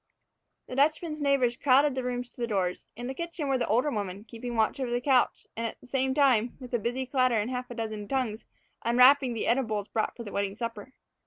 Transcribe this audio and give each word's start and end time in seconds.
The 0.65 0.75
Dutchman's 0.75 1.21
neighbors 1.21 1.55
crowded 1.55 1.93
the 1.93 2.03
rooms 2.03 2.27
to 2.31 2.41
the 2.41 2.47
doors. 2.47 2.87
In 2.95 3.05
the 3.05 3.13
kitchen 3.13 3.47
were 3.49 3.59
the 3.59 3.67
older 3.67 3.91
women, 3.91 4.23
keeping 4.23 4.55
watch 4.55 4.79
over 4.79 4.89
the 4.89 4.99
couch 4.99 5.45
and, 5.55 5.63
at 5.67 5.79
the 5.79 5.85
same 5.85 6.15
time, 6.15 6.57
with 6.59 6.71
busy 6.81 7.05
clatter 7.05 7.39
in 7.39 7.49
a 7.49 7.51
half 7.51 7.67
dozen 7.69 8.07
tongues, 8.07 8.45
unwrapping 8.83 9.35
the 9.35 9.45
edibles 9.45 9.87
brought 9.87 10.15
for 10.17 10.23
the 10.23 10.31
wedding 10.31 10.55
supper. 10.55 10.93